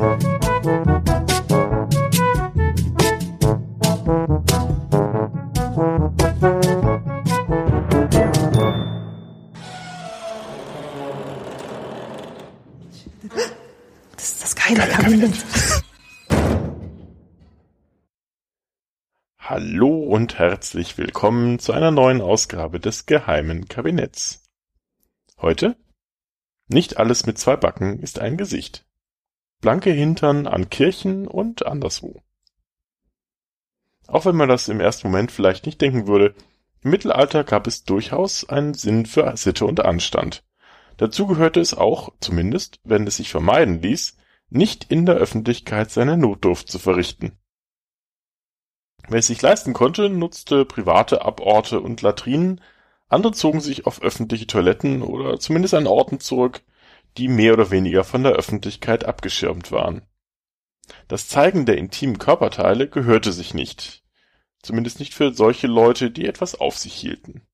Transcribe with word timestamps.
Das 0.00 0.08
ist 14.16 14.42
das 14.42 14.56
geile 14.56 14.88
Kabinett. 14.88 15.34
Hallo 19.38 19.98
und 19.98 20.38
herzlich 20.38 20.96
willkommen 20.96 21.58
zu 21.58 21.74
einer 21.74 21.90
neuen 21.90 22.22
Ausgabe 22.22 22.80
des 22.80 23.04
Geheimen 23.04 23.68
Kabinetts. 23.68 24.44
Heute? 25.42 25.76
Nicht 26.68 26.96
alles 26.96 27.26
mit 27.26 27.36
zwei 27.36 27.56
Backen 27.56 27.98
ist 27.98 28.18
ein 28.18 28.38
Gesicht. 28.38 28.86
Blanke 29.60 29.90
Hintern 29.90 30.46
an 30.46 30.70
Kirchen 30.70 31.28
und 31.28 31.66
anderswo. 31.66 32.22
Auch 34.06 34.24
wenn 34.24 34.36
man 34.36 34.48
das 34.48 34.68
im 34.68 34.80
ersten 34.80 35.08
Moment 35.08 35.30
vielleicht 35.30 35.66
nicht 35.66 35.80
denken 35.80 36.06
würde, 36.06 36.34
im 36.82 36.90
Mittelalter 36.90 37.44
gab 37.44 37.66
es 37.66 37.84
durchaus 37.84 38.48
einen 38.48 38.72
Sinn 38.72 39.04
für 39.04 39.36
Sitte 39.36 39.66
und 39.66 39.84
Anstand. 39.84 40.44
Dazu 40.96 41.26
gehörte 41.26 41.60
es 41.60 41.74
auch, 41.74 42.10
zumindest 42.20 42.80
wenn 42.84 43.06
es 43.06 43.16
sich 43.16 43.30
vermeiden 43.30 43.82
ließ, 43.82 44.16
nicht 44.48 44.90
in 44.90 45.06
der 45.06 45.16
Öffentlichkeit 45.16 45.90
seine 45.90 46.16
Notdurft 46.16 46.70
zu 46.70 46.78
verrichten. 46.78 47.38
Wer 49.08 49.18
es 49.18 49.26
sich 49.26 49.42
leisten 49.42 49.72
konnte, 49.74 50.08
nutzte 50.08 50.64
private 50.64 51.22
Aborte 51.22 51.80
und 51.80 52.00
Latrinen, 52.00 52.60
andere 53.08 53.32
zogen 53.32 53.60
sich 53.60 53.86
auf 53.86 54.02
öffentliche 54.02 54.46
Toiletten 54.46 55.02
oder 55.02 55.38
zumindest 55.38 55.74
an 55.74 55.86
Orten 55.86 56.20
zurück, 56.20 56.62
die 57.16 57.28
mehr 57.28 57.54
oder 57.54 57.70
weniger 57.70 58.04
von 58.04 58.22
der 58.22 58.32
Öffentlichkeit 58.32 59.04
abgeschirmt 59.04 59.72
waren. 59.72 60.02
Das 61.08 61.28
Zeigen 61.28 61.66
der 61.66 61.78
intimen 61.78 62.18
Körperteile 62.18 62.88
gehörte 62.88 63.32
sich 63.32 63.54
nicht, 63.54 64.02
zumindest 64.62 64.98
nicht 64.98 65.14
für 65.14 65.32
solche 65.32 65.66
Leute, 65.66 66.10
die 66.10 66.26
etwas 66.26 66.54
auf 66.58 66.76
sich 66.76 66.94
hielten. 66.94 67.46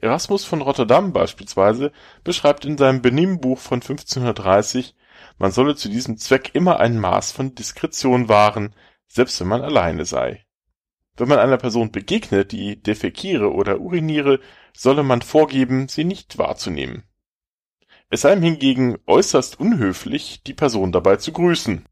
Erasmus 0.00 0.44
von 0.44 0.62
Rotterdam 0.62 1.12
beispielsweise 1.12 1.92
beschreibt 2.22 2.64
in 2.64 2.78
seinem 2.78 3.02
Benimmbuch 3.02 3.58
von 3.58 3.80
1530, 3.80 4.94
man 5.38 5.50
solle 5.50 5.74
zu 5.74 5.88
diesem 5.88 6.16
Zweck 6.18 6.54
immer 6.54 6.78
ein 6.78 6.98
Maß 6.98 7.32
von 7.32 7.54
Diskretion 7.54 8.28
wahren, 8.28 8.74
selbst 9.08 9.40
wenn 9.40 9.48
man 9.48 9.62
alleine 9.62 10.04
sei. 10.04 10.44
Wenn 11.16 11.28
man 11.28 11.40
einer 11.40 11.56
Person 11.56 11.90
begegnet, 11.90 12.52
die 12.52 12.80
defekiere 12.80 13.52
oder 13.52 13.80
uriniere, 13.80 14.38
solle 14.72 15.02
man 15.02 15.20
vorgeben, 15.20 15.88
sie 15.88 16.04
nicht 16.04 16.38
wahrzunehmen. 16.38 17.07
Es 18.10 18.22
sei 18.22 18.32
ihm 18.32 18.42
hingegen 18.42 18.96
äußerst 19.06 19.60
unhöflich, 19.60 20.42
die 20.42 20.54
Person 20.54 20.92
dabei 20.92 21.16
zu 21.16 21.30
grüßen. 21.32 21.84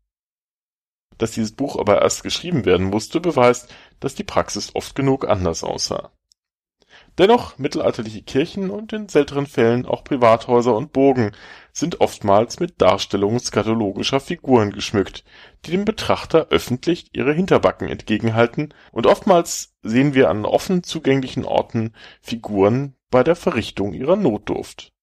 Dass 1.18 1.32
dieses 1.32 1.52
Buch 1.52 1.78
aber 1.78 2.00
erst 2.00 2.22
geschrieben 2.22 2.64
werden 2.64 2.86
musste, 2.86 3.20
beweist, 3.20 3.74
dass 4.00 4.14
die 4.14 4.24
Praxis 4.24 4.74
oft 4.74 4.94
genug 4.94 5.28
anders 5.28 5.62
aussah. 5.62 6.12
Dennoch, 7.18 7.58
mittelalterliche 7.58 8.22
Kirchen 8.22 8.70
und 8.70 8.92
in 8.94 9.08
seltenen 9.08 9.46
Fällen 9.46 9.84
auch 9.84 10.04
Privathäuser 10.04 10.74
und 10.74 10.92
Burgen 10.92 11.32
sind 11.72 12.00
oftmals 12.00 12.60
mit 12.60 12.80
Darstellungen 12.80 13.40
skatologischer 13.40 14.20
Figuren 14.20 14.70
geschmückt, 14.70 15.24
die 15.64 15.70
dem 15.72 15.84
Betrachter 15.84 16.48
öffentlich 16.48 17.10
ihre 17.12 17.34
Hinterbacken 17.34 17.88
entgegenhalten, 17.88 18.72
und 18.92 19.06
oftmals 19.06 19.74
sehen 19.82 20.14
wir 20.14 20.30
an 20.30 20.46
offen 20.46 20.82
zugänglichen 20.82 21.44
Orten 21.44 21.94
Figuren 22.22 22.96
bei 23.10 23.22
der 23.22 23.36
Verrichtung 23.36 23.92
ihrer 23.92 24.16
Notdurft. 24.16 24.95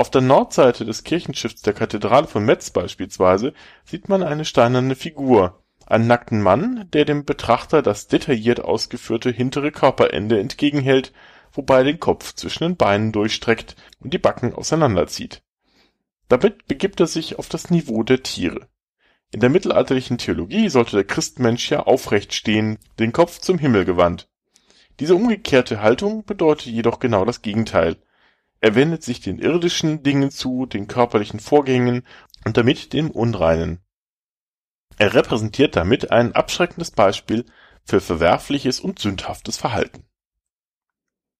Auf 0.00 0.10
der 0.10 0.22
Nordseite 0.22 0.86
des 0.86 1.04
Kirchenschiffs 1.04 1.60
der 1.60 1.74
Kathedrale 1.74 2.26
von 2.26 2.42
Metz 2.42 2.70
beispielsweise 2.70 3.52
sieht 3.84 4.08
man 4.08 4.22
eine 4.22 4.46
steinerne 4.46 4.94
Figur, 4.94 5.62
einen 5.84 6.06
nackten 6.06 6.40
Mann, 6.40 6.88
der 6.94 7.04
dem 7.04 7.26
Betrachter 7.26 7.82
das 7.82 8.08
detailliert 8.08 8.62
ausgeführte 8.62 9.28
hintere 9.28 9.70
Körperende 9.70 10.40
entgegenhält, 10.40 11.12
wobei 11.52 11.80
er 11.80 11.84
den 11.84 12.00
Kopf 12.00 12.32
zwischen 12.32 12.64
den 12.64 12.76
Beinen 12.78 13.12
durchstreckt 13.12 13.76
und 14.02 14.14
die 14.14 14.18
Backen 14.18 14.54
auseinanderzieht. 14.54 15.42
Damit 16.28 16.66
begibt 16.66 16.98
er 17.00 17.06
sich 17.06 17.38
auf 17.38 17.50
das 17.50 17.68
Niveau 17.68 18.02
der 18.02 18.22
Tiere. 18.22 18.68
In 19.32 19.40
der 19.40 19.50
mittelalterlichen 19.50 20.16
Theologie 20.16 20.70
sollte 20.70 20.96
der 20.96 21.04
Christmensch 21.04 21.70
ja 21.70 21.82
aufrecht 21.82 22.32
stehen, 22.32 22.78
den 22.98 23.12
Kopf 23.12 23.40
zum 23.40 23.58
Himmel 23.58 23.84
gewandt. 23.84 24.30
Diese 24.98 25.14
umgekehrte 25.14 25.82
Haltung 25.82 26.24
bedeutet 26.24 26.68
jedoch 26.68 27.00
genau 27.00 27.26
das 27.26 27.42
Gegenteil. 27.42 27.98
Er 28.60 28.74
wendet 28.74 29.02
sich 29.02 29.20
den 29.20 29.38
irdischen 29.38 30.02
Dingen 30.02 30.30
zu, 30.30 30.66
den 30.66 30.86
körperlichen 30.86 31.40
Vorgängen 31.40 32.06
und 32.44 32.56
damit 32.56 32.92
dem 32.92 33.10
Unreinen. 33.10 33.80
Er 34.98 35.14
repräsentiert 35.14 35.76
damit 35.76 36.10
ein 36.10 36.34
abschreckendes 36.34 36.90
Beispiel 36.90 37.46
für 37.84 38.00
verwerfliches 38.00 38.80
und 38.80 38.98
sündhaftes 38.98 39.56
Verhalten. 39.56 40.04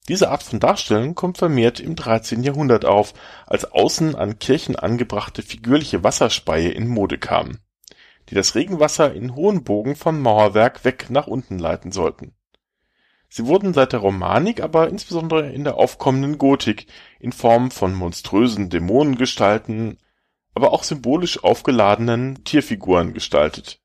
Diese 0.09 0.31
Art 0.31 0.43
von 0.43 0.61
Darstellung 0.61 1.15
kommt 1.15 1.39
vermehrt 1.39 1.79
im 1.79 1.95
13. 1.95 2.43
Jahrhundert 2.43 2.87
auf, 2.87 3.13
als 3.47 3.67
außen 3.67 4.15
an 4.17 4.39
Kirchen 4.39 4.77
angebrachte 4.77 5.43
figürliche 5.43 6.03
Wasserspeie 6.03 6.71
in 6.71 6.89
Mode 6.89 7.19
kamen, 7.19 7.61
die 8.29 8.35
das 8.35 8.55
Regenwasser 8.55 9.15
in 9.15 9.35
hohen 9.35 9.63
Bogen 9.63 9.95
vom 9.95 10.21
Mauerwerk 10.21 10.85
weg 10.85 11.11
nach 11.11 11.27
unten 11.27 11.59
leiten 11.59 11.93
sollten. 11.93 12.35
Sie 13.33 13.47
wurden 13.47 13.73
seit 13.73 13.93
der 13.93 14.01
Romanik, 14.01 14.61
aber 14.61 14.89
insbesondere 14.89 15.51
in 15.51 15.65
der 15.65 15.77
aufkommenden 15.77 16.37
Gotik 16.37 16.87
in 17.21 17.33
Form 17.33 17.71
von 17.71 17.95
monströsen 17.95 18.69
Dämonengestalten 18.69 19.99
aber 20.55 20.73
auch 20.73 20.83
symbolisch 20.83 21.43
aufgeladenen 21.43 22.45
Tierfiguren 22.45 23.15
gestaltet. 23.15 23.81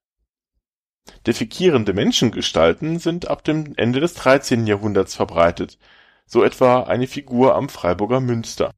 Defekierende 1.27 1.93
Menschengestalten 1.93 2.99
sind 2.99 3.27
ab 3.27 3.43
dem 3.43 3.73
Ende 3.77 3.99
des 3.99 4.15
13. 4.15 4.65
Jahrhunderts 4.65 5.15
verbreitet, 5.15 5.77
so 6.25 6.43
etwa 6.43 6.83
eine 6.83 7.07
Figur 7.07 7.55
am 7.55 7.69
Freiburger 7.69 8.19
Münster. 8.19 8.71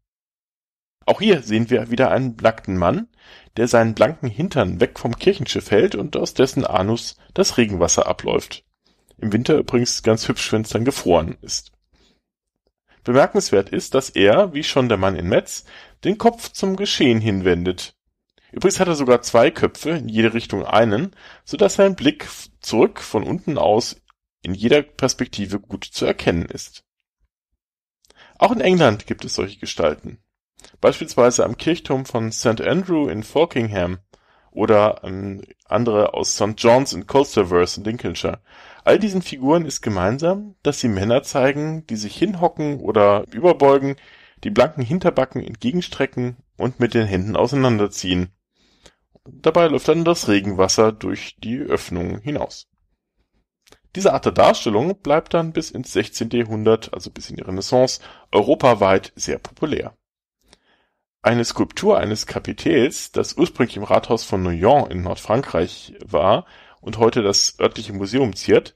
Auch 1.05 1.21
hier 1.21 1.41
sehen 1.41 1.69
wir 1.69 1.89
wieder 1.89 2.11
einen 2.11 2.35
nackten 2.41 2.77
Mann, 2.77 3.07
der 3.55 3.69
seinen 3.69 3.95
blanken 3.95 4.29
Hintern 4.29 4.81
weg 4.81 4.99
vom 4.99 5.15
Kirchenschiff 5.15 5.71
hält 5.71 5.95
und 5.95 6.17
aus 6.17 6.33
dessen 6.33 6.65
Anus 6.65 7.15
das 7.33 7.57
Regenwasser 7.57 8.07
abläuft. 8.07 8.66
Im 9.19 9.33
Winter 9.33 9.57
übrigens 9.57 10.03
ganz 10.03 10.27
hübsch, 10.27 10.51
wenn 10.53 10.61
es 10.61 10.69
dann 10.69 10.85
gefroren 10.85 11.37
ist. 11.41 11.71
Bemerkenswert 13.03 13.69
ist, 13.69 13.93
dass 13.93 14.09
er, 14.09 14.53
wie 14.53 14.63
schon 14.63 14.89
der 14.89 14.97
Mann 14.97 15.15
in 15.15 15.29
Metz, 15.29 15.65
den 16.03 16.17
Kopf 16.17 16.51
zum 16.51 16.75
Geschehen 16.75 17.21
hinwendet. 17.21 17.95
Übrigens 18.51 18.79
hat 18.79 18.87
er 18.87 18.95
sogar 18.95 19.21
zwei 19.21 19.49
Köpfe, 19.49 19.91
in 19.91 20.09
jede 20.09 20.33
Richtung 20.33 20.65
einen, 20.65 21.15
so 21.43 21.57
dass 21.57 21.75
sein 21.75 21.95
Blick 21.95 22.27
zurück 22.59 22.99
von 22.99 23.23
unten 23.23 23.57
aus 23.57 24.01
in 24.41 24.53
jeder 24.53 24.81
Perspektive 24.81 25.59
gut 25.59 25.83
zu 25.83 26.05
erkennen 26.05 26.45
ist. 26.45 26.83
Auch 28.37 28.51
in 28.51 28.61
England 28.61 29.07
gibt 29.07 29.25
es 29.25 29.35
solche 29.35 29.59
Gestalten. 29.59 30.19
Beispielsweise 30.79 31.43
am 31.43 31.57
Kirchturm 31.57 32.05
von 32.05 32.31
St. 32.31 32.61
Andrew 32.61 33.09
in 33.09 33.23
Falkingham 33.23 33.99
oder 34.57 35.01
ähm, 35.03 35.43
andere 35.65 36.15
aus 36.15 36.35
St. 36.35 36.55
John's 36.57 36.91
in 36.91 37.05
Colsterverse 37.05 37.79
in 37.79 37.85
Lincolnshire. 37.85 38.39
All 38.83 38.97
diesen 38.97 39.21
Figuren 39.21 39.65
ist 39.65 39.81
gemeinsam, 39.81 40.55
dass 40.63 40.79
sie 40.79 40.87
Männer 40.87 41.21
zeigen, 41.21 41.85
die 41.87 41.95
sich 41.95 42.15
hinhocken 42.15 42.79
oder 42.79 43.25
überbeugen, 43.31 43.97
die 44.43 44.49
blanken 44.49 44.81
Hinterbacken 44.81 45.43
entgegenstrecken 45.43 46.37
und 46.57 46.79
mit 46.79 46.95
den 46.95 47.05
Händen 47.05 47.35
auseinanderziehen. 47.35 48.29
Dabei 49.25 49.67
läuft 49.67 49.89
dann 49.89 50.03
das 50.03 50.27
Regenwasser 50.27 50.91
durch 50.91 51.37
die 51.37 51.59
Öffnung 51.59 52.19
hinaus. 52.19 52.67
Diese 53.95 54.13
Art 54.13 54.25
der 54.25 54.31
Darstellung 54.31 54.99
bleibt 55.01 55.35
dann 55.35 55.53
bis 55.53 55.69
ins 55.69 55.93
16. 55.93 56.29
Jahrhundert, 56.31 56.93
also 56.93 57.11
bis 57.11 57.29
in 57.29 57.35
die 57.35 57.43
Renaissance, 57.43 58.01
europaweit 58.31 59.11
sehr 59.15 59.37
populär. 59.37 59.95
Eine 61.21 61.43
Skulptur 61.45 61.97
eines 61.97 62.27
Kapitels, 62.27 63.11
das 63.11 63.33
ursprünglich 63.33 63.77
im 63.77 63.83
Rathaus 63.83 64.23
von 64.23 64.43
Noyon 64.43 64.91
in 64.91 65.01
Nordfrankreich 65.01 65.95
war 66.05 66.45
und 66.79 66.99
heute 66.99 67.21
das 67.21 67.59
örtliche 67.59 67.93
Museum 67.93 68.35
ziert, 68.35 68.75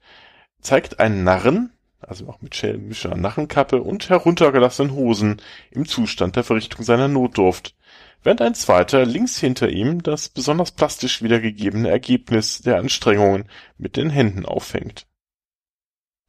zeigt 0.59 0.99
einen 0.99 1.23
Narren, 1.23 1.71
also 1.99 2.27
auch 2.27 2.41
mit 2.41 2.55
schelmischer 2.55 3.15
Narrenkappe 3.15 3.81
und 3.81 4.09
heruntergelassenen 4.09 4.93
Hosen 4.93 5.41
im 5.69 5.85
Zustand 5.85 6.35
der 6.35 6.43
Verrichtung 6.43 6.83
seiner 6.83 7.07
Notdurft, 7.07 7.75
während 8.23 8.41
ein 8.41 8.55
zweiter 8.55 9.05
links 9.05 9.37
hinter 9.37 9.69
ihm 9.69 10.01
das 10.01 10.29
besonders 10.29 10.71
plastisch 10.71 11.21
wiedergegebene 11.21 11.89
Ergebnis 11.89 12.61
der 12.61 12.77
Anstrengungen 12.77 13.45
mit 13.77 13.97
den 13.97 14.09
Händen 14.09 14.45
auffängt. 14.45 15.05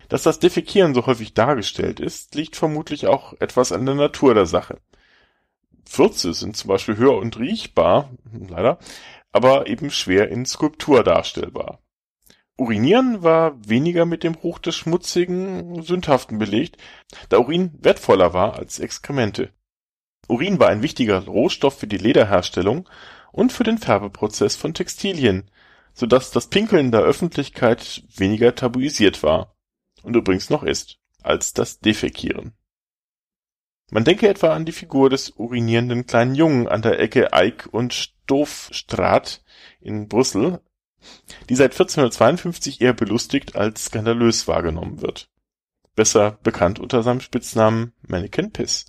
Dass 0.09 0.23
das 0.23 0.39
Defekieren 0.39 0.95
so 0.95 1.07
häufig 1.07 1.33
dargestellt 1.33 2.01
ist, 2.01 2.35
liegt 2.35 2.55
vermutlich 2.57 3.07
auch 3.07 3.33
etwas 3.41 3.73
an 3.73 3.87
der 3.87 3.95
Natur 3.95 4.35
der 4.35 4.47
Sache. 4.47 4.79
Fürze 5.85 6.33
sind 6.35 6.57
zum 6.57 6.69
Beispiel 6.69 6.97
hör- 6.97 7.19
und 7.19 7.39
riechbar, 7.39 8.11
leider, 8.33 8.79
aber 9.33 9.67
eben 9.67 9.91
schwer 9.91 10.29
in 10.29 10.47
Skulptur 10.47 11.03
darstellbar. 11.03 11.81
Urinieren 12.59 13.23
war 13.23 13.57
weniger 13.67 14.05
mit 14.05 14.23
dem 14.23 14.35
Ruch 14.35 14.59
des 14.59 14.77
schmutzigen, 14.77 15.83
sündhaften 15.83 16.39
belegt, 16.39 16.77
da 17.29 17.39
Urin 17.39 17.73
wertvoller 17.81 18.35
war 18.35 18.55
als 18.55 18.79
Exkremente. 18.79 19.51
Urin 20.29 20.61
war 20.61 20.69
ein 20.69 20.83
wichtiger 20.83 21.25
Rohstoff 21.25 21.79
für 21.79 21.87
die 21.87 21.99
Lederherstellung 21.99 22.89
und 23.33 23.53
für 23.53 23.65
den 23.65 23.79
Färbeprozess 23.79 24.55
von 24.55 24.75
Textilien, 24.75 25.51
so 25.95 26.07
dass 26.07 26.31
das 26.31 26.49
Pinkeln 26.49 26.93
der 26.93 27.01
Öffentlichkeit 27.01 28.05
weniger 28.17 28.55
tabuisiert 28.55 29.23
war 29.23 29.57
und 30.03 30.15
übrigens 30.15 30.51
noch 30.51 30.63
ist, 30.63 30.99
als 31.23 31.53
das 31.55 31.81
Defekieren. 31.81 32.53
Man 33.93 34.05
denke 34.05 34.27
etwa 34.27 34.55
an 34.55 34.65
die 34.65 34.73
Figur 34.73 35.11
des 35.11 35.35
urinierenden 35.37 36.07
kleinen 36.07 36.35
Jungen 36.35 36.67
an 36.67 36.81
der 36.81 36.99
Ecke 36.99 37.35
Eik 37.35 37.69
und 37.73 37.93
Stoofstraat 37.93 39.45
in 39.83 40.09
Brüssel, 40.09 40.63
die 41.51 41.57
seit 41.57 41.73
1452 41.73 42.81
eher 42.81 42.95
belustigt 42.95 43.55
als 43.55 43.85
skandalös 43.85 44.49
wahrgenommen 44.49 45.03
wird. 45.03 45.29
Besser 45.95 46.39
bekannt 46.43 46.79
unter 46.79 47.03
seinem 47.03 47.21
Spitznamen 47.21 47.93
Mannequin 48.01 48.51
Piss. 48.51 48.87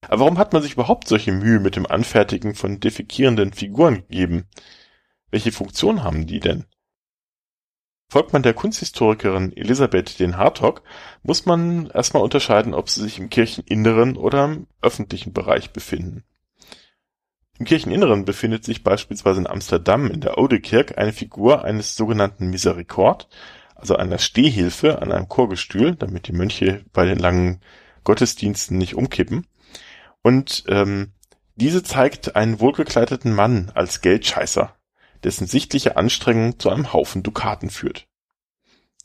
Aber 0.00 0.20
warum 0.20 0.38
hat 0.38 0.54
man 0.54 0.62
sich 0.62 0.72
überhaupt 0.72 1.06
solche 1.06 1.32
Mühe 1.32 1.60
mit 1.60 1.76
dem 1.76 1.84
Anfertigen 1.84 2.54
von 2.54 2.80
defekierenden 2.80 3.52
Figuren 3.52 3.96
gegeben? 4.08 4.48
Welche 5.30 5.52
Funktion 5.52 6.02
haben 6.02 6.26
die 6.26 6.40
denn? 6.40 6.64
Folgt 8.12 8.34
man 8.34 8.42
der 8.42 8.52
Kunsthistorikerin 8.52 9.56
Elisabeth 9.56 10.20
den 10.20 10.36
Hartog, 10.36 10.82
muss 11.22 11.46
man 11.46 11.86
erstmal 11.86 12.22
unterscheiden, 12.22 12.74
ob 12.74 12.90
sie 12.90 13.00
sich 13.00 13.18
im 13.18 13.30
Kircheninneren 13.30 14.18
oder 14.18 14.44
im 14.44 14.66
öffentlichen 14.82 15.32
Bereich 15.32 15.70
befinden. 15.70 16.22
Im 17.58 17.64
Kircheninneren 17.64 18.26
befindet 18.26 18.66
sich 18.66 18.84
beispielsweise 18.84 19.40
in 19.40 19.46
Amsterdam 19.46 20.10
in 20.10 20.20
der 20.20 20.36
Oude 20.36 20.60
eine 20.98 21.14
Figur 21.14 21.64
eines 21.64 21.96
sogenannten 21.96 22.48
Misericorde, 22.48 23.24
also 23.76 23.96
einer 23.96 24.18
Stehhilfe 24.18 25.00
an 25.00 25.10
einem 25.10 25.30
Chorgestühl, 25.30 25.94
damit 25.94 26.28
die 26.28 26.34
Mönche 26.34 26.84
bei 26.92 27.06
den 27.06 27.18
langen 27.18 27.62
Gottesdiensten 28.04 28.76
nicht 28.76 28.94
umkippen. 28.94 29.46
Und 30.20 30.64
ähm, 30.68 31.12
diese 31.56 31.82
zeigt 31.82 32.36
einen 32.36 32.60
wohlgekleideten 32.60 33.34
Mann 33.34 33.72
als 33.74 34.02
Geldscheißer, 34.02 34.76
dessen 35.24 35.46
sichtliche 35.46 35.96
Anstrengung 35.96 36.58
zu 36.58 36.70
einem 36.70 36.92
Haufen 36.92 37.22
Dukaten 37.22 37.70
führt. 37.70 38.06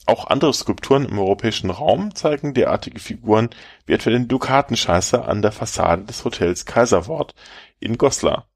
Auch 0.07 0.27
andere 0.27 0.53
Skulpturen 0.53 1.05
im 1.05 1.19
europäischen 1.19 1.69
Raum 1.69 2.15
zeigen 2.15 2.53
derartige 2.53 2.99
Figuren, 2.99 3.49
wie 3.85 3.93
etwa 3.93 4.09
den 4.09 4.29
Dukatenscheißer 4.29 5.27
an 5.27 5.41
der 5.41 5.51
Fassade 5.51 6.05
des 6.05 6.23
Hotels 6.23 6.65
Kaiserwort 6.65 7.35
in 7.79 7.97
Goslar. 7.97 8.47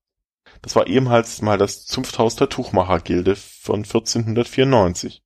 Das 0.61 0.75
war 0.77 0.87
ehemals 0.87 1.41
mal 1.41 1.57
das 1.57 1.85
Zunfthaus 1.85 2.37
der 2.37 2.47
Tuchmachergilde 2.47 3.35
von 3.35 3.83
1494. 3.83 5.23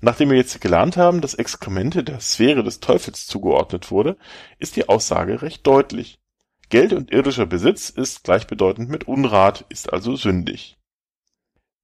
Nachdem 0.00 0.30
wir 0.30 0.36
jetzt 0.36 0.60
gelernt 0.60 0.96
haben, 0.96 1.20
dass 1.20 1.34
Exkremente 1.34 2.02
der 2.02 2.18
Sphäre 2.18 2.64
des 2.64 2.80
Teufels 2.80 3.26
zugeordnet 3.26 3.92
wurde, 3.92 4.16
ist 4.58 4.74
die 4.74 4.88
Aussage 4.88 5.42
recht 5.42 5.64
deutlich. 5.64 6.18
Geld 6.70 6.92
und 6.92 7.12
irdischer 7.12 7.46
Besitz 7.46 7.90
ist 7.90 8.24
gleichbedeutend 8.24 8.88
mit 8.88 9.06
Unrat, 9.06 9.64
ist 9.68 9.92
also 9.92 10.16
sündig. 10.16 10.78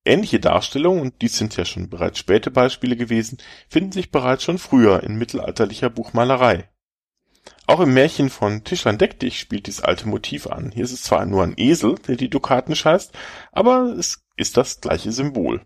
Ähnliche 0.08 0.40
Darstellungen, 0.40 1.02
und 1.02 1.20
dies 1.20 1.36
sind 1.36 1.54
ja 1.56 1.66
schon 1.66 1.90
bereits 1.90 2.18
späte 2.18 2.50
Beispiele 2.50 2.96
gewesen, 2.96 3.36
finden 3.68 3.92
sich 3.92 4.10
bereits 4.10 4.42
schon 4.42 4.56
früher 4.56 5.02
in 5.02 5.16
mittelalterlicher 5.16 5.90
Buchmalerei. 5.90 6.68
Auch 7.66 7.80
im 7.80 7.92
Märchen 7.92 8.30
von 8.30 8.64
Tischlein 8.64 8.96
deck 8.96 9.20
dich 9.20 9.38
spielt 9.38 9.66
dies 9.66 9.82
alte 9.82 10.08
Motiv 10.08 10.46
an. 10.46 10.72
Hier 10.72 10.84
ist 10.84 10.92
es 10.92 11.02
zwar 11.02 11.26
nur 11.26 11.42
ein 11.42 11.52
Esel, 11.58 11.96
der 11.96 12.16
die 12.16 12.30
Dukaten 12.30 12.74
scheißt, 12.74 13.12
aber 13.52 13.94
es 13.98 14.24
ist 14.36 14.56
das 14.56 14.80
gleiche 14.80 15.12
Symbol. 15.12 15.60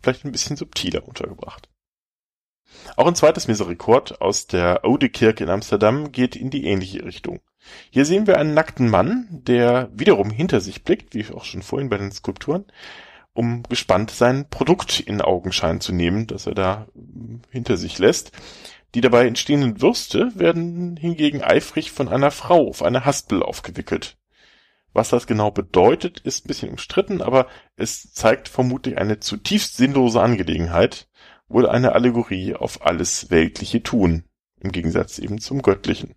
Vielleicht 0.00 0.24
ein 0.24 0.30
bisschen 0.30 0.56
subtiler 0.56 1.08
untergebracht. 1.08 1.68
Auch 2.96 3.08
ein 3.08 3.16
zweites 3.16 3.48
Misericorde 3.48 4.20
aus 4.20 4.46
der 4.46 4.84
Oude-Kirk 4.84 5.40
in 5.40 5.50
Amsterdam 5.50 6.12
geht 6.12 6.36
in 6.36 6.50
die 6.50 6.64
ähnliche 6.66 7.04
Richtung. 7.04 7.40
Hier 7.90 8.04
sehen 8.04 8.28
wir 8.28 8.38
einen 8.38 8.54
nackten 8.54 8.88
Mann, 8.88 9.26
der 9.30 9.90
wiederum 9.92 10.30
hinter 10.30 10.60
sich 10.60 10.84
blickt, 10.84 11.14
wie 11.14 11.26
auch 11.34 11.44
schon 11.44 11.62
vorhin 11.62 11.88
bei 11.88 11.98
den 11.98 12.12
Skulpturen, 12.12 12.64
um 13.32 13.62
gespannt 13.64 14.10
sein 14.10 14.48
Produkt 14.48 15.00
in 15.00 15.20
Augenschein 15.20 15.80
zu 15.80 15.92
nehmen, 15.92 16.26
das 16.26 16.46
er 16.46 16.54
da 16.54 16.86
hm, 16.94 17.42
hinter 17.50 17.76
sich 17.76 17.98
lässt. 17.98 18.32
Die 18.94 19.00
dabei 19.00 19.26
entstehenden 19.26 19.80
Würste 19.80 20.32
werden 20.34 20.96
hingegen 20.96 21.42
eifrig 21.42 21.92
von 21.92 22.08
einer 22.08 22.32
Frau 22.32 22.68
auf 22.68 22.82
eine 22.82 23.04
Haspel 23.04 23.42
aufgewickelt. 23.42 24.16
Was 24.92 25.10
das 25.10 25.28
genau 25.28 25.52
bedeutet, 25.52 26.18
ist 26.20 26.44
ein 26.44 26.48
bisschen 26.48 26.70
umstritten, 26.70 27.22
aber 27.22 27.46
es 27.76 28.12
zeigt 28.12 28.48
vermutlich 28.48 28.98
eine 28.98 29.20
zutiefst 29.20 29.76
sinnlose 29.76 30.20
Angelegenheit, 30.20 31.08
wohl 31.48 31.68
eine 31.68 31.92
Allegorie 31.92 32.56
auf 32.56 32.84
alles 32.84 33.30
weltliche 33.30 33.82
Tun, 33.84 34.24
im 34.60 34.72
Gegensatz 34.72 35.18
eben 35.18 35.40
zum 35.40 35.62
Göttlichen. 35.62 36.16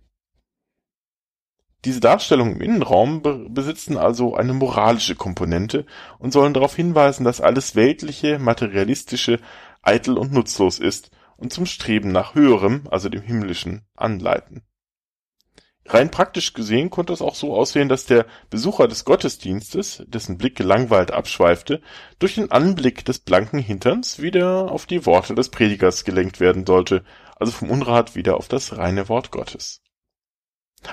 Diese 1.86 2.00
Darstellungen 2.00 2.56
im 2.56 2.62
Innenraum 2.62 3.22
be 3.22 3.50
besitzen 3.50 3.98
also 3.98 4.36
eine 4.36 4.54
moralische 4.54 5.16
Komponente 5.16 5.86
und 6.18 6.32
sollen 6.32 6.54
darauf 6.54 6.76
hinweisen, 6.76 7.26
dass 7.26 7.42
alles 7.42 7.76
Weltliche, 7.76 8.40
Materialistische 8.40 9.40
eitel 9.82 10.18
und 10.18 10.32
nutzlos 10.32 10.80
ist 10.80 11.12
und 11.36 11.52
zum 11.52 11.66
Streben 11.66 12.12
nach 12.14 12.36
Höherem, 12.36 12.84
also 12.90 13.10
dem 13.10 13.22
Himmlischen, 13.22 13.82
anleiten. 13.96 14.62
Rein 15.86 16.10
praktisch 16.10 16.54
gesehen 16.54 16.90
konnte 16.90 17.12
es 17.12 17.22
auch 17.22 17.36
so 17.36 17.54
aussehen, 17.54 17.90
dass 17.90 18.06
der 18.06 18.26
Besucher 18.50 18.88
des 18.88 19.04
Gottesdienstes, 19.04 20.04
dessen 20.08 20.38
Blick 20.38 20.56
gelangweilt 20.56 21.12
abschweifte, 21.12 21.82
durch 22.20 22.36
den 22.36 22.52
Anblick 22.52 23.04
des 23.04 23.20
blanken 23.20 23.60
Hinterns 23.60 24.22
wieder 24.22 24.72
auf 24.72 24.86
die 24.86 25.06
Worte 25.06 25.36
des 25.36 25.50
Predigers 25.50 26.06
gelenkt 26.06 26.40
werden 26.40 26.66
sollte, 26.66 27.04
also 27.36 27.52
vom 27.52 27.70
Unrat 27.70 28.16
wieder 28.16 28.38
auf 28.38 28.48
das 28.48 28.78
reine 28.78 29.10
Wort 29.10 29.32
Gottes. 29.32 29.83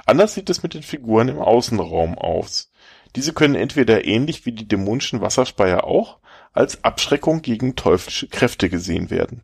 Anders 0.06 0.34
sieht 0.34 0.50
es 0.50 0.62
mit 0.62 0.74
den 0.74 0.82
Figuren 0.82 1.28
im 1.28 1.38
Außenraum 1.38 2.18
aus. 2.18 2.70
Diese 3.16 3.32
können 3.32 3.54
entweder 3.54 4.04
ähnlich 4.04 4.46
wie 4.46 4.52
die 4.52 4.68
dämonischen 4.68 5.20
Wasserspeier 5.20 5.84
auch 5.84 6.18
als 6.52 6.84
Abschreckung 6.84 7.42
gegen 7.42 7.76
teuflische 7.76 8.28
Kräfte 8.28 8.68
gesehen 8.68 9.10
werden. 9.10 9.42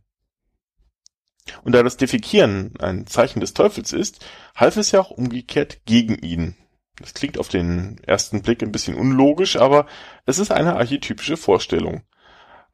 Und 1.63 1.73
da 1.73 1.83
das 1.83 1.97
Defekieren 1.97 2.75
ein 2.81 3.07
Zeichen 3.07 3.41
des 3.41 3.55
Teufels 3.55 3.93
ist, 3.93 4.25
half 4.55 4.77
es 4.77 4.91
ja 4.91 5.01
auch 5.01 5.11
umgekehrt 5.11 5.85
gegen 5.85 6.17
ihn. 6.17 6.57
Das 7.01 7.15
klingt 7.15 7.39
auf 7.39 7.49
den 7.49 7.99
ersten 8.05 8.43
Blick 8.43 8.63
ein 8.63 8.73
bisschen 8.73 8.97
unlogisch, 8.97 9.57
aber 9.57 9.87
es 10.25 10.39
ist 10.39 10.51
eine 10.51 10.77
archetypische 10.77 11.37
Vorstellung. 11.37 12.03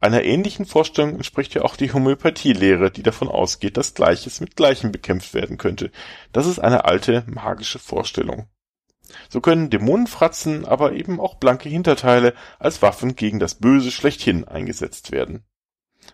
Einer 0.03 0.25
ähnlichen 0.25 0.67
Vorstellung 0.67 1.15
entspricht 1.15 1.55
ja 1.55 1.63
auch 1.63 1.77
die 1.77 1.93
Homöopathielehre, 1.93 2.91
die 2.91 3.05
davon 3.05 3.29
ausgeht, 3.29 3.77
dass 3.77 3.95
Gleiches 3.95 4.41
mit 4.41 4.57
Gleichem 4.57 4.91
bekämpft 4.91 5.33
werden 5.33 5.59
könnte. 5.59 5.93
Das 6.33 6.47
ist 6.47 6.59
eine 6.59 6.87
alte 6.87 7.23
magische 7.29 7.79
Vorstellung. 7.79 8.49
So 9.29 9.41
können 9.41 9.71
Dämonenfratzen, 9.71 10.65
aber 10.65 10.95
eben 10.95 11.21
auch 11.21 11.37
blanke 11.37 11.69
Hinterteile 11.69 12.35
als 12.59 12.83
Waffen 12.83 13.15
gegen 13.15 13.39
das 13.39 13.55
Böse 13.55 13.93
schlechthin 13.93 14.43
eingesetzt 14.43 15.13
werden. 15.13 15.45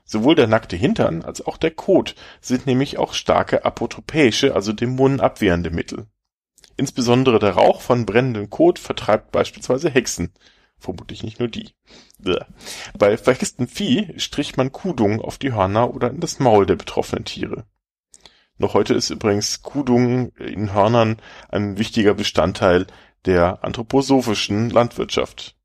Sowohl 0.05 0.35
der 0.35 0.49
nackte 0.49 0.77
Hintern 0.77 1.23
als 1.23 1.47
auch 1.47 1.57
der 1.57 1.71
Kot 1.71 2.15
sind 2.43 2.67
nämlich 2.67 2.99
auch 2.99 3.15
starke 3.15 3.65
apotropäische, 3.65 4.55
also 4.55 4.75
dämonenabwehrende 4.75 5.71
Mittel. 5.71 6.05
Insbesondere 6.77 7.39
der 7.39 7.53
Rauch 7.53 7.81
von 7.81 8.05
brennendem 8.05 8.51
Kot 8.51 8.79
vertreibt 8.79 9.33
beispielsweise 9.33 9.89
Hexen. 9.89 10.35
Vermutlich 10.79 11.23
nicht 11.23 11.41
nur 11.41 11.49
die. 11.49 11.71
Bei 12.97 13.17
vergisstem 13.17 13.67
Vieh 13.69 14.15
strich 14.19 14.57
man 14.57 14.73
Kudung 14.73 15.21
auf 15.21 15.39
die 15.39 15.53
Hörner 15.53 15.93
oder 15.95 16.11
in 16.11 16.21
das 16.21 16.39
Maul 16.39 16.67
der 16.67 16.77
betroffenen 16.77 17.25
Tiere. 17.25 17.65
Noch 18.59 18.75
heute 18.75 18.95
ist 18.95 19.11
übrigens 19.11 19.63
Kudung 19.63 20.31
in 20.37 20.73
Hörnern 20.73 21.19
ein 21.49 21.79
wichtiger 21.79 22.15
Bestandteil 22.15 22.87
der 23.25 23.65
anthroposophischen 23.65 24.71
Landwirtschaft. 24.71 25.57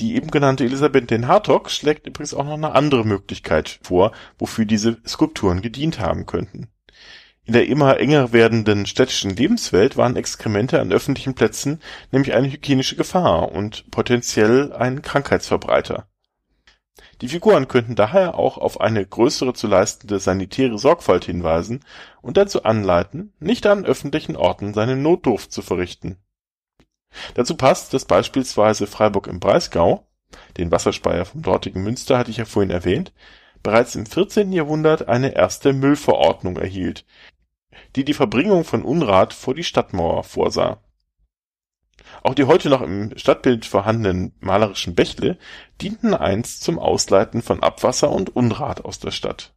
Die 0.00 0.14
eben 0.14 0.30
genannte 0.30 0.64
Elisabeth 0.64 1.10
den 1.10 1.28
Hartog 1.28 1.70
schlägt 1.70 2.06
übrigens 2.06 2.32
auch 2.32 2.44
noch 2.44 2.54
eine 2.54 2.72
andere 2.72 3.04
Möglichkeit 3.04 3.80
vor, 3.82 4.12
wofür 4.38 4.64
diese 4.64 4.98
Skulpturen 5.06 5.60
gedient 5.60 5.98
haben 6.00 6.24
könnten. 6.24 6.68
In 7.46 7.54
der 7.54 7.66
immer 7.66 7.98
enger 7.98 8.32
werdenden 8.32 8.86
städtischen 8.86 9.34
Lebenswelt 9.34 9.96
waren 9.96 10.16
Exkremente 10.16 10.80
an 10.80 10.92
öffentlichen 10.92 11.34
Plätzen 11.34 11.80
nämlich 12.12 12.34
eine 12.34 12.50
hygienische 12.50 12.96
Gefahr 12.96 13.52
und 13.52 13.90
potenziell 13.90 14.72
ein 14.72 15.02
Krankheitsverbreiter. 15.02 16.06
Die 17.20 17.28
Figuren 17.28 17.68
könnten 17.68 17.96
daher 17.96 18.36
auch 18.36 18.56
auf 18.56 18.80
eine 18.80 19.04
größere 19.04 19.52
zu 19.52 19.66
leistende 19.66 20.18
sanitäre 20.18 20.78
Sorgfalt 20.78 21.24
hinweisen 21.24 21.84
und 22.22 22.36
dazu 22.36 22.62
anleiten, 22.64 23.32
nicht 23.40 23.66
an 23.66 23.84
öffentlichen 23.84 24.36
Orten 24.36 24.72
seine 24.72 24.96
Notdurft 24.96 25.52
zu 25.52 25.60
verrichten. 25.60 26.16
Dazu 27.34 27.56
passt, 27.56 27.92
dass 27.92 28.04
beispielsweise 28.04 28.86
Freiburg 28.86 29.26
im 29.26 29.40
Breisgau, 29.40 30.06
den 30.56 30.70
Wasserspeier 30.70 31.24
vom 31.24 31.42
dortigen 31.42 31.82
Münster 31.82 32.16
hatte 32.16 32.30
ich 32.30 32.36
ja 32.36 32.44
vorhin 32.44 32.70
erwähnt, 32.70 33.12
bereits 33.62 33.94
im 33.94 34.06
14. 34.06 34.52
Jahrhundert 34.52 35.08
eine 35.08 35.34
erste 35.34 35.72
Müllverordnung 35.72 36.56
erhielt, 36.56 37.04
die 37.96 38.04
die 38.04 38.14
Verbringung 38.14 38.64
von 38.64 38.82
Unrat 38.82 39.32
vor 39.32 39.54
die 39.54 39.64
Stadtmauer 39.64 40.24
vorsah. 40.24 40.82
Auch 42.22 42.34
die 42.34 42.44
heute 42.44 42.68
noch 42.68 42.82
im 42.82 43.16
Stadtbild 43.16 43.66
vorhandenen 43.66 44.32
malerischen 44.40 44.94
Bächle 44.94 45.38
dienten 45.80 46.14
einst 46.14 46.62
zum 46.62 46.78
Ausleiten 46.78 47.42
von 47.42 47.62
Abwasser 47.62 48.10
und 48.10 48.34
Unrat 48.34 48.84
aus 48.84 48.98
der 48.98 49.10
Stadt. 49.10 49.54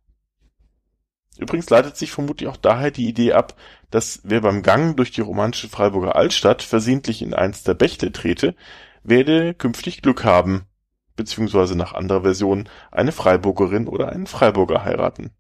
Übrigens 1.38 1.70
leitet 1.70 1.98
sich 1.98 2.12
vermutlich 2.12 2.48
auch 2.48 2.58
daher 2.58 2.92
die 2.92 3.08
Idee 3.08 3.34
ab, 3.34 3.56
dass 3.90 4.22
wer 4.24 4.42
beim 4.42 4.62
Gang 4.62 4.96
durch 4.96 5.12
die 5.12 5.22
romantische 5.22 5.68
Freiburger 5.68 6.16
Altstadt 6.16 6.62
versehentlich 6.62 7.22
in 7.22 7.34
eins 7.34 7.64
der 7.64 7.74
Bächle 7.74 8.12
trete, 8.12 8.56
werde 9.04 9.54
künftig 9.54 10.02
Glück 10.02 10.24
haben, 10.24 10.68
beziehungsweise 11.16 11.76
nach 11.76 11.94
anderer 11.94 12.22
Version 12.22 12.70
eine 12.92 13.12
Freiburgerin 13.12 13.88
oder 13.88 14.10
einen 14.10 14.28
Freiburger 14.28 14.84
heiraten. 14.84 15.32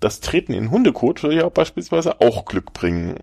Das 0.00 0.20
Treten 0.20 0.52
in 0.52 0.70
Hundekot 0.70 1.18
soll 1.18 1.34
ja 1.34 1.48
beispielsweise 1.48 2.20
auch 2.20 2.44
Glück 2.44 2.72
bringen. 2.72 3.18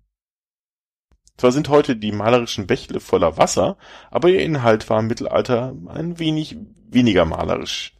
Zwar 1.38 1.52
sind 1.52 1.70
heute 1.70 1.96
die 1.96 2.12
malerischen 2.12 2.68
Bächle 2.68 3.00
voller 3.00 3.38
Wasser, 3.38 3.78
aber 4.10 4.30
ihr 4.30 4.42
Inhalt 4.42 4.90
war 4.90 5.00
im 5.00 5.08
Mittelalter 5.08 5.76
ein 5.88 6.20
wenig 6.20 6.58
weniger 6.88 7.26
malerisch. 7.26 7.94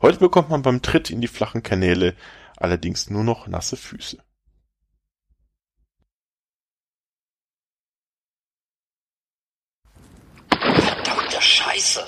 Heute 0.00 0.18
bekommt 0.18 0.48
man 0.48 0.62
beim 0.62 0.80
Tritt 0.80 1.10
in 1.10 1.20
die 1.20 1.28
flachen 1.28 1.62
Kanäle 1.62 2.14
allerdings 2.56 3.10
nur 3.10 3.24
noch 3.24 3.48
nasse 3.48 3.76
Füße. 3.76 4.18
Scheiße. 11.40 12.04